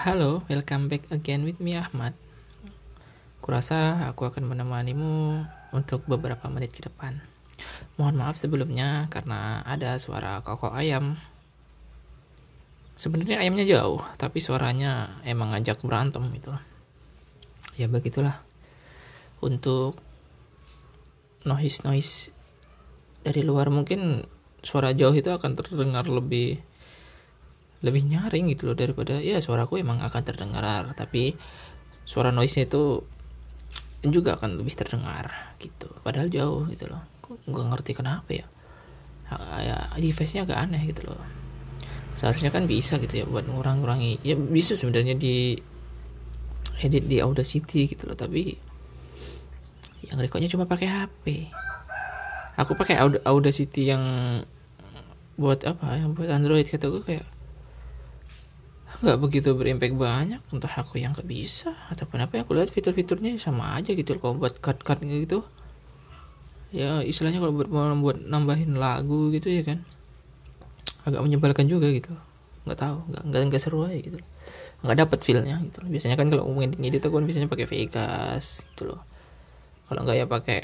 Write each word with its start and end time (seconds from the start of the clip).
Halo, 0.00 0.40
welcome 0.48 0.88
back 0.88 1.12
again 1.12 1.44
with 1.44 1.60
me 1.60 1.76
Ahmad. 1.76 2.16
Kurasa 3.44 4.08
aku 4.08 4.32
akan 4.32 4.48
menemanimu 4.48 5.44
untuk 5.76 6.08
beberapa 6.08 6.48
menit 6.48 6.72
ke 6.72 6.88
depan. 6.88 7.20
Mohon 8.00 8.16
maaf 8.24 8.40
sebelumnya 8.40 9.12
karena 9.12 9.60
ada 9.60 10.00
suara 10.00 10.40
kokok 10.40 10.72
ayam. 10.72 11.20
Sebenarnya 12.96 13.44
ayamnya 13.44 13.68
jauh, 13.68 14.00
tapi 14.16 14.40
suaranya 14.40 15.20
emang 15.20 15.52
ngajak 15.52 15.84
berantem 15.84 16.24
itu. 16.32 16.48
Ya 17.76 17.84
begitulah. 17.84 18.40
Untuk 19.44 20.00
noise 21.44 21.84
noise 21.84 22.32
dari 23.20 23.44
luar 23.44 23.68
mungkin 23.68 24.24
suara 24.64 24.96
jauh 24.96 25.12
itu 25.12 25.28
akan 25.28 25.60
terdengar 25.60 26.08
lebih 26.08 26.69
lebih 27.80 28.04
nyaring 28.04 28.52
gitu 28.52 28.68
loh 28.68 28.76
daripada 28.76 29.16
ya 29.18 29.40
suaraku 29.40 29.80
emang 29.80 30.04
akan 30.04 30.22
terdengar 30.22 30.92
tapi 30.92 31.32
suara 32.04 32.28
noise 32.28 32.60
nya 32.60 32.68
itu 32.68 33.00
juga 34.04 34.36
akan 34.40 34.60
lebih 34.60 34.74
terdengar 34.76 35.56
gitu. 35.60 35.88
Padahal 36.00 36.28
jauh 36.32 36.64
gitu 36.72 36.88
loh. 36.88 37.04
Nggak 37.48 37.66
ngerti 37.72 37.92
kenapa 37.92 38.30
ya? 38.32 38.46
Ya 39.60 39.76
device 39.96 40.36
nya 40.36 40.48
agak 40.48 40.58
aneh 40.58 40.82
gitu 40.88 41.08
loh. 41.08 41.20
Seharusnya 42.16 42.52
kan 42.52 42.64
bisa 42.68 42.96
gitu 43.00 43.24
ya 43.24 43.24
buat 43.28 43.44
ngurang-ngurangi. 43.48 44.24
Ya 44.24 44.36
bisa 44.36 44.76
sebenarnya 44.76 45.16
di 45.16 45.60
edit 46.80 47.04
di 47.08 47.20
Audacity 47.20 47.92
gitu 47.92 48.08
loh 48.08 48.16
tapi 48.16 48.56
yang 50.00 50.16
recordnya 50.16 50.48
cuma 50.48 50.64
pakai 50.64 50.88
HP 50.88 51.52
aku 52.56 52.72
pakai 52.76 53.00
Audacity 53.24 53.88
yang 53.88 54.04
buat 55.40 55.64
apa? 55.64 55.96
Yang 55.96 56.10
buat 56.20 56.28
Android 56.28 56.66
kata 56.68 56.86
gue 56.92 57.02
kayak 57.04 57.26
nggak 58.98 59.18
begitu 59.22 59.54
berimpact 59.54 59.94
banyak 59.94 60.42
entah 60.50 60.74
aku 60.74 60.98
yang 60.98 61.14
nggak 61.14 61.30
bisa 61.30 61.78
ataupun 61.94 62.18
apa 62.26 62.36
yang 62.36 62.42
aku 62.42 62.58
lihat 62.58 62.74
fitur-fiturnya 62.74 63.38
sama 63.38 63.78
aja 63.78 63.94
gitu 63.94 64.18
kalau 64.18 64.34
buat 64.34 64.58
cut-cut 64.58 64.98
gitu. 65.06 65.46
Ya 66.74 66.98
istilahnya 67.02 67.38
kalau 67.38 67.54
buat 67.54 67.70
mau 67.70 67.94
buat 67.98 68.18
nambahin 68.18 68.74
lagu 68.74 69.30
gitu 69.30 69.46
ya 69.46 69.62
kan. 69.62 69.86
Agak 71.06 71.22
menyebalkan 71.22 71.70
juga 71.70 71.86
gitu. 71.94 72.10
Nggak 72.66 72.78
tahu 72.82 72.96
nggak 73.14 73.22
nggak 73.30 73.40
nggak 73.54 73.62
seru 73.62 73.86
aja 73.86 73.98
gitu. 73.98 74.18
Nggak 74.82 74.96
dapat 75.06 75.18
feelnya 75.22 75.56
gitu 75.62 75.78
biasanya 75.86 76.16
kan 76.18 76.26
kalau 76.26 76.42
ngomongin 76.50 76.74
edit 76.82 77.06
aku 77.06 77.22
kan 77.22 77.24
biasanya 77.30 77.48
pakai 77.48 77.66
Vegas 77.70 78.66
gitu 78.74 78.90
loh. 78.90 79.00
Kalau 79.86 80.02
nggak 80.02 80.16
ya 80.18 80.26
pakai 80.26 80.58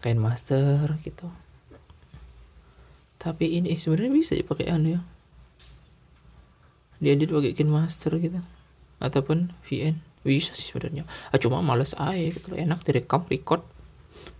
kain 0.00 0.16
master 0.16 0.96
gitu. 1.04 1.28
Tapi 3.20 3.60
ini 3.60 3.76
sebenarnya 3.76 4.12
bisa 4.12 4.32
dipakai 4.32 4.72
anu 4.72 4.96
ya 4.96 5.00
diedit 7.02 7.28
pakai 7.28 7.52
KineMaster 7.52 8.12
gitu. 8.20 8.40
Ataupun 8.98 9.52
VN 9.68 10.00
bisa 10.26 10.52
sih 10.58 10.74
sebenarnya. 10.74 11.06
Ah, 11.30 11.38
cuma 11.38 11.62
males 11.62 11.94
aja 11.94 12.18
gitu. 12.18 12.52
Loh 12.52 12.58
enak 12.58 12.82
direkam 12.82 13.22
record. 13.30 13.62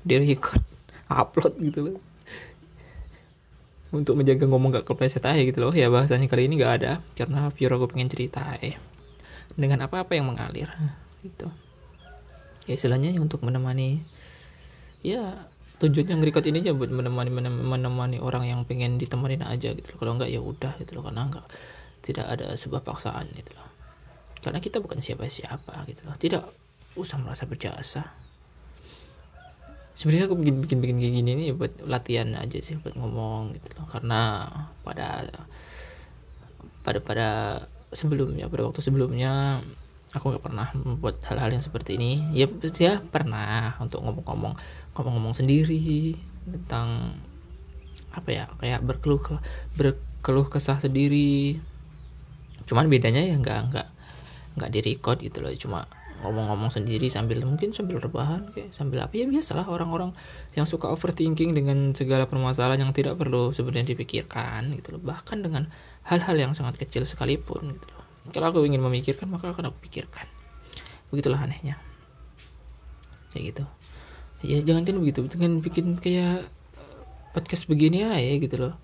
Direcord. 0.03 0.63
Upload 1.13 1.55
gitu 1.63 1.81
loh. 1.87 1.99
Untuk 3.95 4.19
menjaga 4.19 4.51
ngomong 4.51 4.83
gak 4.83 4.87
kepleset 4.91 5.23
aja 5.23 5.39
gitu 5.39 5.63
loh. 5.63 5.71
Ya 5.71 5.87
bahasanya 5.87 6.27
kali 6.27 6.51
ini 6.51 6.59
gak 6.59 6.83
ada. 6.83 6.93
Karena 7.15 7.47
pure 7.55 7.79
aku 7.79 7.95
pengen 7.95 8.11
cerita 8.11 8.43
aja. 8.43 8.75
Dengan 9.55 9.87
apa-apa 9.87 10.19
yang 10.19 10.27
mengalir. 10.27 10.67
Gitu. 11.23 11.47
Ya 12.67 12.75
istilahnya 12.75 13.15
untuk 13.23 13.47
menemani 13.47 14.03
ya 15.07 15.39
tujuannya 15.79 16.19
nge-record 16.19 16.51
ini 16.51 16.67
aja 16.67 16.75
buat 16.75 16.91
menemani 16.91 17.31
menemani 17.47 18.19
orang 18.19 18.51
yang 18.51 18.67
pengen 18.67 18.99
ditemenin 18.99 19.47
aja 19.47 19.71
gitu 19.71 19.95
loh. 19.95 19.99
kalau 20.03 20.13
enggak 20.19 20.35
ya 20.35 20.43
udah 20.43 20.75
gitu 20.83 20.99
loh. 20.99 21.07
Karena 21.07 21.31
enggak 21.31 21.47
tidak 22.07 22.27
ada 22.31 22.55
sebuah 22.55 22.87
paksaan 22.87 23.27
gitu 23.35 23.51
loh. 23.59 23.67
Karena 24.39 24.63
kita 24.63 24.79
bukan 24.79 25.03
siapa-siapa 25.03 25.83
gitu 25.91 26.07
loh. 26.07 26.15
Tidak 26.15 26.43
usah 26.95 27.19
merasa 27.19 27.51
berjasa. 27.51 28.07
Sebenarnya 29.99 30.31
aku 30.31 30.39
bikin 30.39 30.63
bikin 30.63 30.79
bikin 30.79 30.97
kayak 31.03 31.15
gini 31.19 31.31
nih 31.35 31.49
buat 31.57 31.83
latihan 31.83 32.31
aja 32.39 32.59
sih 32.63 32.79
buat 32.79 32.95
ngomong 32.95 33.59
gitu 33.59 33.75
loh. 33.75 33.91
Karena 33.91 34.47
pada 34.87 35.27
pada 36.87 36.99
pada 37.03 37.29
sebelumnya 37.91 38.47
pada 38.47 38.71
waktu 38.71 38.79
sebelumnya 38.87 39.65
aku 40.15 40.31
nggak 40.31 40.45
pernah 40.47 40.71
membuat 40.79 41.19
hal-hal 41.27 41.51
yang 41.51 41.65
seperti 41.65 41.99
ini. 41.99 42.31
Ya 42.31 42.47
ya 42.79 43.03
pernah 43.03 43.75
untuk 43.83 44.07
ngomong-ngomong 44.07 44.55
ngomong-ngomong 44.95 45.35
sendiri 45.35 46.15
tentang 46.47 47.19
apa 48.15 48.31
ya 48.31 48.45
kayak 48.63 48.81
berkeluh 48.87 49.21
berkeluh 49.75 50.47
kesah 50.49 50.79
sendiri 50.81 51.59
cuman 52.67 52.91
bedanya 52.91 53.23
ya 53.23 53.39
nggak 53.39 53.73
nggak 53.73 53.87
nggak 54.57 54.71
di 54.73 54.81
record 54.83 55.19
gitu 55.23 55.39
loh. 55.43 55.53
Cuma 55.55 55.87
ngomong-ngomong 56.25 56.73
sendiri 56.73 57.13
sambil 57.13 57.45
mungkin 57.45 57.77
sambil 57.77 58.01
rebahan 58.01 58.49
kayak 58.51 58.73
sambil 58.73 59.05
apa. 59.05 59.13
Ya 59.15 59.29
biasalah 59.29 59.69
orang-orang 59.69 60.17
yang 60.57 60.65
suka 60.65 60.89
overthinking 60.89 61.53
dengan 61.53 61.93
segala 61.93 62.25
permasalahan 62.25 62.89
yang 62.89 62.93
tidak 62.97 63.21
perlu 63.21 63.53
sebenarnya 63.53 63.93
dipikirkan 63.93 64.73
gitu 64.75 64.97
loh. 64.97 65.01
Bahkan 65.05 65.45
dengan 65.45 65.69
hal-hal 66.09 66.37
yang 66.37 66.53
sangat 66.57 66.81
kecil 66.81 67.05
sekalipun 67.05 67.77
gitu 67.77 67.87
loh. 67.93 68.05
Kalau 68.33 68.51
aku 68.51 68.67
ingin 68.67 68.83
memikirkan 68.83 69.29
maka 69.31 69.53
akan 69.53 69.71
aku 69.71 69.79
pikirkan. 69.87 70.27
Begitulah 71.13 71.39
anehnya. 71.39 71.79
Kayak 73.31 73.45
gitu. 73.53 73.65
Ya 74.43 74.59
jangan 74.65 74.83
kan 74.89 74.97
begitu. 74.99 75.21
Dengan 75.29 75.61
bikin 75.61 76.01
kayak 76.01 76.49
podcast 77.37 77.69
begini 77.69 78.03
ya 78.03 78.17
gitu 78.41 78.57
loh. 78.57 78.75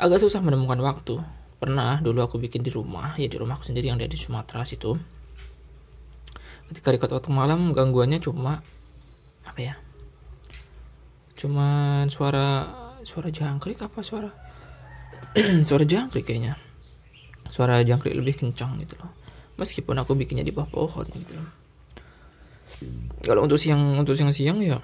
Agak 0.00 0.18
susah 0.24 0.42
menemukan 0.42 0.80
waktu 0.82 1.22
pernah 1.64 1.96
dulu 2.04 2.20
aku 2.20 2.36
bikin 2.36 2.60
di 2.60 2.68
rumah 2.68 3.16
ya 3.16 3.24
di 3.24 3.40
rumahku 3.40 3.64
sendiri 3.64 3.88
yang 3.88 3.96
ada 3.96 4.04
di 4.04 4.20
Sumatera 4.20 4.68
situ. 4.68 4.92
Ketika 6.68 6.92
record 6.92 7.16
waktu 7.16 7.32
malam 7.32 7.72
gangguannya 7.72 8.20
cuma 8.20 8.60
apa 9.44 9.60
ya 9.60 9.74
cuman 11.34 12.08
suara 12.12 12.68
suara 13.00 13.32
jangkrik 13.32 13.80
apa 13.80 14.00
suara? 14.04 14.30
Suara 15.68 15.82
jangkrik 15.82 16.30
kayaknya. 16.30 16.54
Suara 17.50 17.82
jangkrik 17.82 18.14
lebih 18.14 18.38
kencang 18.38 18.78
gitu 18.84 18.94
loh. 19.00 19.10
Meskipun 19.58 19.96
aku 19.98 20.14
bikinnya 20.14 20.46
di 20.46 20.54
bawah 20.54 20.68
pohon 20.68 21.08
gitu 21.10 21.34
kalau 23.24 23.46
untuk 23.46 23.56
siang 23.56 23.96
untuk 23.96 24.18
siang-siang 24.18 24.58
ya 24.60 24.78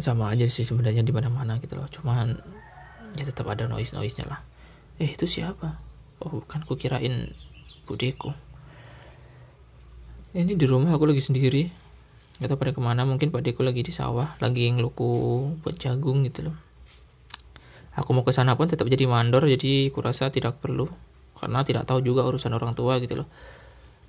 sama 0.00 0.32
aja 0.32 0.48
sih 0.48 0.64
sebenarnya 0.64 1.04
di 1.04 1.12
mana-mana 1.12 1.60
gitu 1.60 1.76
loh. 1.76 1.84
Cuman 1.92 2.32
ya 3.12 3.28
tetap 3.28 3.44
ada 3.52 3.68
noise 3.68 3.92
noise 3.92 4.16
nya 4.16 4.24
lah 4.24 4.40
eh 4.98 5.10
itu 5.12 5.30
siapa? 5.30 5.78
Oh 6.20 6.42
bukan 6.42 6.66
aku 6.66 6.76
kirain 6.76 7.32
budeku 7.86 8.34
ini 10.32 10.56
di 10.56 10.64
rumah 10.64 10.96
aku 10.96 11.04
lagi 11.04 11.20
sendiri. 11.20 11.68
Gak 12.40 12.48
tau 12.48 12.56
pada 12.56 12.72
ke 12.72 12.80
mana. 12.80 13.04
Mungkin 13.04 13.28
pak 13.28 13.44
deku 13.44 13.60
lagi 13.60 13.84
di 13.84 13.92
sawah 13.92 14.32
lagi 14.40 14.64
ngeluku 14.72 15.04
buat 15.60 15.76
jagung 15.76 16.24
gitu 16.24 16.48
loh. 16.48 16.56
Aku 17.92 18.16
mau 18.16 18.24
ke 18.24 18.32
sana 18.32 18.56
pun 18.56 18.64
tetap 18.64 18.88
jadi 18.88 19.04
mandor 19.04 19.44
jadi 19.44 19.92
kurasa 19.92 20.32
tidak 20.32 20.56
perlu. 20.64 20.88
Karena 21.36 21.60
tidak 21.68 21.84
tahu 21.84 22.00
juga 22.00 22.24
urusan 22.24 22.56
orang 22.56 22.72
tua 22.72 22.96
gitu 23.04 23.20
loh. 23.20 23.28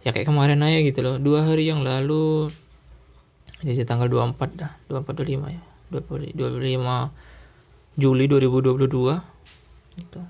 Ya 0.07 0.15
kayak 0.15 0.31
kemarin 0.31 0.63
aja 0.63 0.79
gitu 0.79 1.03
loh. 1.03 1.19
Dua 1.19 1.43
hari 1.43 1.67
yang 1.67 1.83
lalu 1.83 2.47
jadi 3.59 3.83
tanggal 3.83 4.07
24 4.07 4.39
dah. 4.55 4.71
24 4.87 5.27
25 5.27 5.51
ya. 5.51 5.63
25 5.91 7.99
Juli 7.99 8.25
2022 8.31 9.99
gitu 9.99 10.23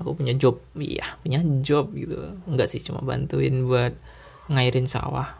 aku 0.00 0.16
punya 0.16 0.32
job. 0.36 0.60
Iya 0.76 1.20
punya 1.20 1.40
job 1.64 1.92
gitu. 1.96 2.36
Enggak 2.48 2.72
sih 2.72 2.80
cuma 2.80 3.00
bantuin 3.04 3.64
buat 3.64 3.92
ngairin 4.52 4.88
sawah. 4.88 5.36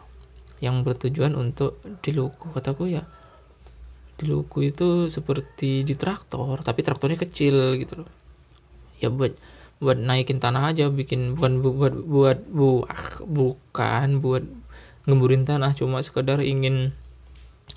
Yang 0.57 0.75
bertujuan 0.89 1.37
untuk 1.37 1.77
diluku 2.01 2.49
kataku 2.53 2.89
ya 2.89 3.05
diluku 4.17 4.73
itu 4.73 5.13
seperti 5.13 5.85
di 5.85 5.93
traktor 5.93 6.65
tapi 6.65 6.81
traktornya 6.81 7.21
kecil 7.21 7.77
gitu. 7.77 8.01
Loh 8.01 8.09
ya 8.97 9.13
buat 9.13 9.37
buat 9.77 9.97
naikin 9.97 10.41
tanah 10.41 10.73
aja 10.73 10.89
bikin 10.89 11.37
bukan 11.37 11.61
buat 11.61 11.93
buat 11.93 12.39
buah 12.49 13.21
bukan 13.29 14.07
buat 14.21 14.43
ngemburin 15.05 15.45
tanah. 15.45 15.77
Cuma 15.77 16.01
sekedar 16.01 16.41
ingin 16.41 16.97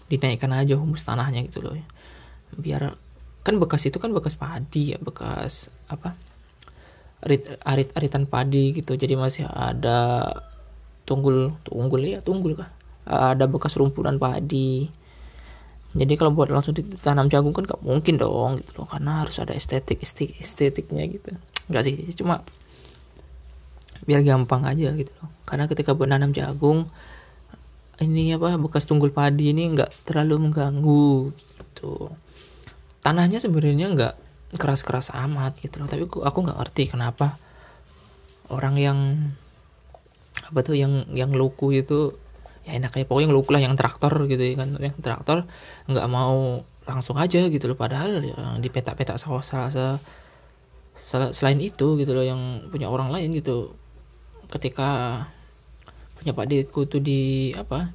dinaikkan 0.09 0.51
aja 0.57 0.75
humus 0.81 1.05
tanahnya 1.05 1.45
gitu 1.47 1.61
loh. 1.61 1.77
Biar 2.57 2.97
kan 3.45 3.57
bekas 3.57 3.87
itu 3.89 3.97
kan 3.97 4.13
bekas 4.13 4.37
padi 4.37 4.93
ya 4.93 4.99
bekas 5.01 5.73
apa 5.89 6.13
arit 7.25 7.61
arit 7.65 7.89
aritan 7.97 8.25
padi 8.25 8.77
gitu. 8.77 8.97
Jadi 8.97 9.15
masih 9.17 9.45
ada 9.49 10.25
tunggul 11.05 11.57
tunggul 11.67 12.01
ya 12.01 12.21
tunggul 12.25 12.57
kah? 12.57 12.71
Ada 13.09 13.49
bekas 13.51 13.77
rumputan 13.77 14.17
padi. 14.17 14.89
Jadi 15.91 16.15
kalau 16.15 16.31
buat 16.31 16.47
langsung 16.55 16.71
ditanam 16.71 17.27
jagung 17.27 17.51
kan 17.51 17.67
gak 17.67 17.83
mungkin 17.83 18.15
dong 18.15 18.63
gitu 18.63 18.79
loh 18.79 18.87
karena 18.87 19.27
harus 19.27 19.43
ada 19.43 19.51
estetik 19.59 19.99
estetik 20.07 20.39
estetiknya 20.39 21.03
gitu. 21.11 21.35
Nggak 21.67 21.83
sih 21.83 21.95
cuma 22.15 22.47
biar 24.07 24.23
gampang 24.23 24.63
aja 24.71 24.95
gitu 24.95 25.11
loh. 25.19 25.29
Karena 25.43 25.67
ketika 25.67 25.99
buat 25.99 26.07
nanam 26.07 26.31
jagung 26.31 26.87
ini 27.99 28.33
apa 28.33 28.55
bekas 28.57 28.87
tunggul 28.87 29.11
padi 29.11 29.51
ini 29.51 29.75
nggak 29.75 30.07
terlalu 30.07 30.49
mengganggu 30.49 31.35
gitu. 31.35 32.15
Tanahnya 33.03 33.43
sebenarnya 33.43 33.91
nggak 33.91 34.15
keras-keras 34.55 35.15
amat 35.15 35.63
gitu 35.63 35.79
loh. 35.79 35.87
Tapi 35.87 36.11
aku 36.11 36.39
nggak 36.43 36.59
ngerti 36.59 36.91
kenapa 36.91 37.39
orang 38.51 38.75
yang 38.75 38.99
apa 40.41 40.59
tuh 40.67 40.75
yang 40.75 41.07
yang 41.15 41.31
luku 41.31 41.71
itu 41.79 42.19
ya 42.67 42.75
enak 42.77 42.91
kayak 42.91 43.07
pokoknya 43.07 43.31
luku 43.31 43.51
lah 43.55 43.63
yang 43.63 43.79
traktor 43.79 44.11
gitu 44.27 44.43
ya 44.43 44.55
kan. 44.59 44.75
Yang 44.83 44.99
traktor 44.99 45.39
nggak 45.87 46.07
mau 46.11 46.67
langsung 46.89 47.15
aja 47.21 47.47
gitu 47.47 47.71
loh. 47.71 47.79
Padahal 47.79 48.19
ya, 48.25 48.59
di 48.59 48.69
petak-petak 48.73 49.23
sawah 49.23 49.45
salah 49.45 50.01
selain 51.31 51.61
itu 51.63 51.97
gitu 51.97 52.11
loh 52.13 52.27
yang 52.27 52.67
punya 52.75 52.91
orang 52.91 53.15
lain 53.15 53.31
gitu. 53.39 53.71
Ketika 54.51 55.23
punya 56.19 56.35
Pak 56.35 56.47
Deku 56.51 56.91
tuh 56.91 56.99
di 56.99 57.55
apa 57.55 57.95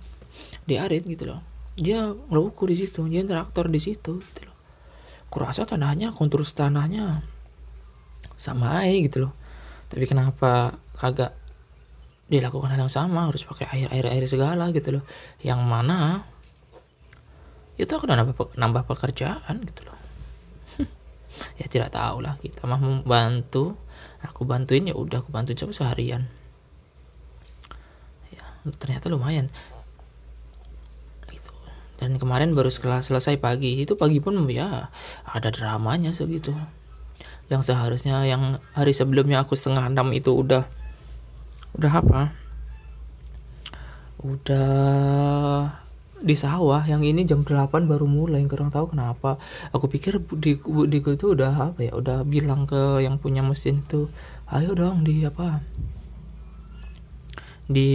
di 0.63 0.79
Arit 0.79 1.03
gitu 1.03 1.27
loh. 1.35 1.43
Dia 1.75 2.15
ngeluku 2.15 2.63
di 2.71 2.79
situ. 2.79 3.03
Dia 3.11 3.27
traktor 3.27 3.67
di 3.67 3.83
situ 3.83 4.23
gitu 4.23 4.41
loh 4.47 4.54
kurasa 5.29 5.67
tanahnya 5.67 6.15
kontur 6.15 6.45
tanahnya 6.45 7.25
sama 8.35 8.83
aja 8.83 8.95
gitu 9.03 9.17
loh. 9.27 9.33
Tapi 9.87 10.05
kenapa 10.09 10.75
kagak 10.97 11.35
dilakukan 12.27 12.73
hal 12.73 12.87
yang 12.87 12.93
sama? 12.93 13.29
Harus 13.29 13.45
pakai 13.45 13.69
air 13.71 13.87
air 13.91 14.05
air 14.11 14.23
segala 14.27 14.69
gitu 14.73 14.99
loh. 14.99 15.03
Yang 15.41 15.61
mana? 15.63 16.25
Itu 17.75 17.99
akan 17.99 18.15
nambah 18.15 18.55
nambah 18.55 18.83
pekerjaan 18.87 19.63
gitu 19.63 19.81
loh. 19.87 19.97
Ya 21.59 21.67
tidak 21.67 21.91
tahu 21.91 22.23
lah 22.23 22.39
kita 22.39 22.63
mah 22.63 22.79
membantu. 22.79 23.75
Aku 24.25 24.41
bantuin 24.47 24.89
ya 24.89 24.95
udah 24.97 25.21
aku 25.21 25.29
bantuin 25.29 25.59
coba 25.59 25.75
seharian. 25.75 26.25
Ya 28.33 28.43
ternyata 28.79 29.11
lumayan 29.11 29.51
dan 31.95 32.19
kemarin 32.19 32.51
baru 32.51 32.67
selesai 32.71 33.39
pagi 33.39 33.79
itu 33.79 33.95
pagi 33.95 34.19
pun 34.19 34.35
ya 34.51 34.91
ada 35.23 35.49
dramanya 35.51 36.11
segitu. 36.11 36.51
Yang 37.47 37.71
seharusnya 37.71 38.25
yang 38.27 38.59
hari 38.75 38.91
sebelumnya 38.91 39.45
aku 39.45 39.55
setengah 39.55 39.87
enam 39.87 40.11
itu 40.11 40.33
udah 40.35 40.67
udah 41.79 41.91
apa? 41.91 42.21
Udah 44.25 44.69
di 46.25 46.33
sawah 46.33 46.81
yang 46.89 47.05
ini 47.05 47.27
jam 47.27 47.45
8 47.45 47.85
baru 47.85 48.09
mulai 48.09 48.43
kurang 48.49 48.73
tahu 48.73 48.91
kenapa. 48.91 49.39
Aku 49.71 49.87
pikir 49.87 50.19
di 50.35 50.59
di 50.63 50.99
itu 50.99 51.25
udah 51.31 51.71
apa 51.71 51.79
ya 51.79 51.93
udah 51.95 52.27
bilang 52.27 52.67
ke 52.67 52.99
yang 53.05 53.21
punya 53.21 53.39
mesin 53.39 53.85
tuh 53.87 54.11
ayo 54.51 54.75
dong 54.75 55.07
di 55.07 55.23
apa 55.23 55.63
di 57.65 57.89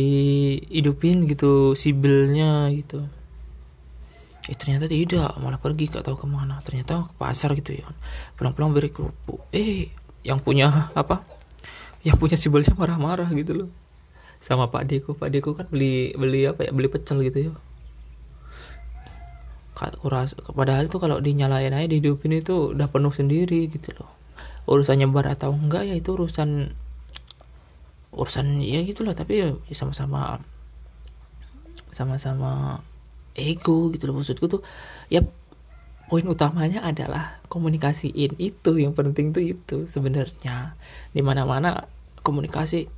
hidupin 0.67 1.31
gitu 1.31 1.79
sibelnya 1.79 2.75
gitu 2.75 3.07
eh 4.51 4.57
ternyata 4.59 4.91
tidak. 4.91 5.39
Malah 5.39 5.63
pergi 5.63 5.87
gak 5.87 6.03
tahu 6.03 6.19
ke 6.19 6.27
mana. 6.27 6.59
Ternyata 6.67 7.07
ke 7.07 7.15
pasar 7.15 7.55
gitu 7.55 7.79
ya. 7.79 7.87
Pulang-pulang 8.35 8.75
beri 8.75 8.91
kerupuk. 8.91 9.47
Eh 9.55 9.95
yang 10.27 10.43
punya 10.43 10.91
apa? 10.99 11.23
Yang 12.03 12.17
punya 12.19 12.37
sibelnya 12.37 12.75
marah-marah 12.75 13.31
gitu 13.31 13.65
loh. 13.65 13.71
Sama 14.43 14.67
Pak 14.67 14.91
Deko. 14.91 15.15
Pak 15.15 15.31
Deko 15.31 15.55
kan 15.55 15.71
beli 15.71 16.11
beli 16.19 16.51
apa 16.51 16.67
ya? 16.67 16.75
Beli 16.75 16.91
pecel 16.91 17.23
gitu 17.23 17.51
ya. 17.51 17.53
Kuras 19.81 20.37
padahal 20.37 20.93
tuh 20.93 21.01
kalau 21.01 21.25
dinyalain 21.25 21.73
aja 21.73 21.89
dihidupin 21.89 22.37
itu 22.37 22.77
udah 22.77 22.93
penuh 22.93 23.17
sendiri 23.17 23.65
gitu 23.73 23.97
loh. 23.97 24.13
Urusan 24.69 25.01
nyebar 25.01 25.25
atau 25.33 25.57
enggak 25.57 25.89
ya 25.89 25.97
itu 25.97 26.13
urusan 26.13 26.77
urusan 28.13 28.61
ya 28.61 28.85
gitulah 28.85 29.17
tapi 29.17 29.41
ya 29.41 29.49
sama-sama 29.73 30.43
sama-sama 31.97 32.85
ego 33.41 33.91
gitu 33.95 34.11
loh 34.11 34.21
maksudku 34.21 34.47
tuh 34.47 34.63
ya 35.09 35.25
poin 36.11 36.27
utamanya 36.27 36.83
adalah 36.83 37.39
komunikasiin 37.49 38.37
itu 38.37 38.73
yang 38.77 38.93
penting 38.93 39.31
tuh 39.31 39.43
itu 39.43 39.87
sebenarnya 39.87 40.75
di 41.15 41.23
mana-mana 41.23 41.87
komunikasi 42.21 42.91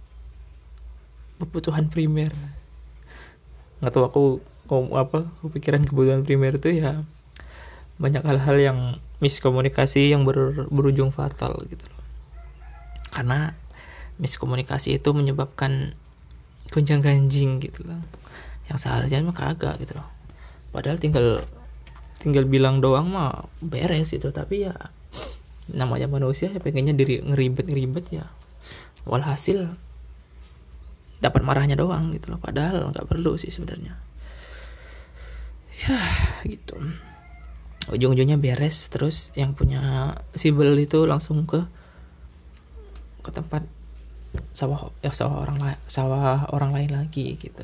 kebutuhan 1.38 1.90
primer 1.92 2.32
nggak 3.82 3.92
tahu 3.92 4.04
aku 4.06 4.22
apa 4.94 5.28
kepikiran 5.42 5.84
kebutuhan 5.84 6.22
primer 6.22 6.56
itu 6.56 6.80
ya 6.80 7.04
banyak 8.02 8.24
hal-hal 8.24 8.56
yang 8.58 8.78
miskomunikasi 9.22 10.10
yang 10.10 10.26
ber, 10.26 10.66
berujung 10.74 11.14
fatal 11.14 11.54
gitu 11.70 11.86
loh. 11.86 12.02
Karena 13.14 13.54
miskomunikasi 14.18 14.98
itu 14.98 15.14
menyebabkan 15.14 15.94
gonjang 16.74 16.98
ganjing 16.98 17.62
gitu 17.62 17.86
loh. 17.86 18.02
Yang 18.66 18.78
seharusnya 18.82 19.22
mah 19.22 19.36
kagak 19.38 19.78
gitu 19.78 19.94
loh. 20.02 20.08
Padahal 20.72 20.96
tinggal 20.98 21.44
tinggal 22.18 22.48
bilang 22.48 22.80
doang 22.80 23.12
mah 23.12 23.46
beres 23.60 24.10
itu. 24.16 24.32
Tapi 24.32 24.66
ya 24.66 24.74
namanya 25.70 26.10
manusia 26.10 26.50
ya 26.50 26.58
pengennya 26.58 26.96
diri 26.96 27.20
ngeribet 27.20 27.68
ngeribet 27.68 28.08
ya. 28.10 28.26
Walhasil 29.04 29.68
dapat 31.22 31.42
marahnya 31.44 31.76
doang 31.78 32.10
gitu 32.16 32.34
loh. 32.34 32.40
Padahal 32.40 32.90
nggak 32.90 33.06
perlu 33.06 33.36
sih 33.36 33.52
sebenarnya. 33.52 33.94
Ya 35.86 36.00
gitu. 36.48 36.80
Ujung-ujungnya 37.92 38.38
beres 38.38 38.88
terus 38.88 39.34
yang 39.34 39.52
punya 39.52 40.14
sibel 40.34 40.72
itu 40.78 41.04
langsung 41.04 41.44
ke 41.44 41.66
ke 43.22 43.30
tempat 43.30 43.62
sawah 44.56 44.90
ya 45.04 45.12
sawah 45.12 45.44
orang 45.44 45.76
sawah 45.86 46.48
orang 46.50 46.72
lain 46.72 46.90
lagi 46.90 47.36
gitu 47.36 47.62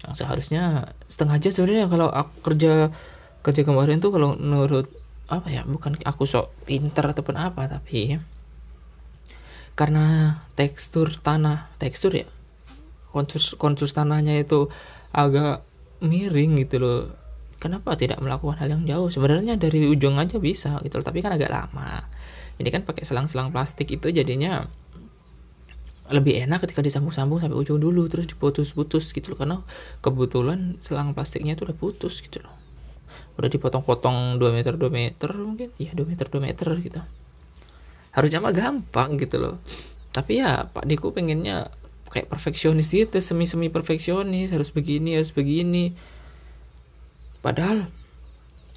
yang 0.00 0.12
seharusnya 0.16 0.62
setengah 1.12 1.36
jam 1.40 1.52
sebenarnya 1.52 1.86
kalau 1.92 2.08
aku 2.08 2.52
kerja 2.52 2.88
kerja 3.44 3.62
kemarin 3.64 4.00
tuh 4.00 4.12
kalau 4.12 4.36
menurut 4.36 4.88
apa 5.30 5.46
ya 5.52 5.62
bukan 5.62 6.00
aku 6.02 6.26
sok 6.26 6.50
pinter 6.66 7.04
ataupun 7.06 7.36
apa 7.38 7.68
tapi 7.70 8.18
karena 9.78 10.36
tekstur 10.58 11.14
tanah 11.20 11.70
tekstur 11.78 12.12
ya 12.16 12.26
kontur 13.10 13.42
kontur 13.58 13.88
tanahnya 13.90 14.38
itu 14.38 14.70
agak 15.10 15.66
miring 16.00 16.62
gitu 16.64 16.76
loh. 16.80 17.00
Kenapa 17.60 17.92
tidak 17.92 18.24
melakukan 18.24 18.56
hal 18.56 18.72
yang 18.72 18.88
jauh? 18.88 19.12
Sebenarnya 19.12 19.60
dari 19.60 19.84
ujung 19.84 20.16
aja 20.16 20.40
bisa 20.40 20.80
gitu 20.80 20.96
loh 20.96 21.04
tapi 21.04 21.20
kan 21.20 21.36
agak 21.36 21.52
lama. 21.52 22.08
Ini 22.56 22.68
kan 22.72 22.82
pakai 22.88 23.04
selang-selang 23.04 23.52
plastik 23.52 23.92
itu 23.92 24.08
jadinya 24.08 24.64
lebih 26.10 26.42
enak 26.46 26.66
ketika 26.66 26.82
disambung-sambung 26.82 27.38
sampai 27.38 27.56
ujung 27.56 27.78
dulu 27.78 28.10
terus 28.10 28.26
diputus-putus 28.26 29.14
gitu 29.14 29.34
loh. 29.34 29.38
Karena 29.38 29.56
kebetulan 30.02 30.76
selang 30.82 31.14
plastiknya 31.14 31.54
itu 31.54 31.64
udah 31.64 31.78
putus 31.78 32.18
gitu 32.20 32.42
loh. 32.42 32.54
Udah 33.38 33.48
dipotong-potong 33.48 34.42
2 34.42 34.56
meter 34.56 34.74
2 34.74 34.90
meter 34.90 35.30
mungkin. 35.38 35.70
Ya 35.78 35.94
2 35.94 36.02
meter 36.04 36.26
2 36.26 36.42
meter 36.42 36.66
gitu. 36.82 37.00
Harusnya 38.10 38.42
mah 38.42 38.50
gampang 38.50 39.16
gitu 39.22 39.38
loh. 39.38 39.54
Tapi 40.10 40.42
ya 40.42 40.66
Pak 40.66 40.84
Diko 40.90 41.14
pengennya 41.14 41.70
kayak 42.10 42.26
perfeksionis 42.26 42.90
gitu 42.90 43.22
semi 43.22 43.46
semi 43.46 43.70
perfeksionis 43.70 44.50
harus 44.50 44.74
begini 44.74 45.14
harus 45.14 45.30
begini. 45.30 45.94
Padahal 47.38 47.86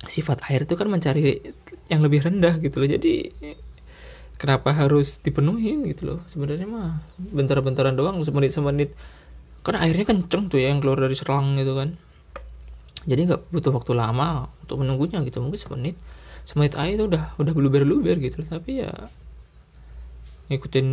sifat 0.06 0.46
air 0.54 0.70
itu 0.70 0.78
kan 0.78 0.86
mencari 0.86 1.42
yang 1.90 2.06
lebih 2.06 2.22
rendah 2.22 2.62
gitu 2.62 2.78
loh. 2.78 2.90
Jadi 2.94 3.34
kenapa 4.44 4.76
harus 4.76 5.24
dipenuhin 5.24 5.88
gitu 5.88 6.04
loh. 6.04 6.20
Sebenarnya 6.28 6.68
mah 6.68 7.00
bentar-bentaran 7.16 7.96
doang 7.96 8.20
semenit 8.28 8.52
semenit 8.52 8.92
karena 9.64 9.88
airnya 9.88 10.04
kenceng 10.04 10.52
tuh 10.52 10.60
ya 10.60 10.76
yang 10.76 10.84
keluar 10.84 11.00
dari 11.00 11.16
selang 11.16 11.56
gitu 11.56 11.80
kan. 11.80 11.96
Jadi 13.08 13.32
nggak 13.32 13.56
butuh 13.56 13.72
waktu 13.72 13.96
lama 13.96 14.52
untuk 14.68 14.84
menunggunya 14.84 15.24
gitu 15.24 15.40
mungkin 15.40 15.56
semenit. 15.56 15.96
Semenit 16.44 16.76
air 16.76 17.00
itu 17.00 17.08
udah 17.08 17.40
udah 17.40 17.54
beluber-luber 17.56 18.20
gitu. 18.20 18.44
Tapi 18.44 18.84
ya 18.84 18.92
ngikutin 20.52 20.88